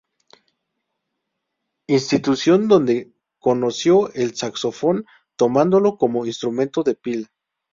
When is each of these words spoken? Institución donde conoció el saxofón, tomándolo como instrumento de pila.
Institución 1.87 2.67
donde 2.67 3.13
conoció 3.37 4.11
el 4.13 4.35
saxofón, 4.35 5.05
tomándolo 5.35 5.97
como 5.99 6.25
instrumento 6.25 6.81
de 6.81 6.95
pila. 6.95 7.27